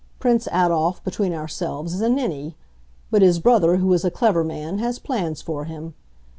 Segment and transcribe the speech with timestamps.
[0.17, 2.55] Prince Adolf, between ourselves, is a ninny;
[3.11, 5.93] but his brother, who is a clever man, has plans for him.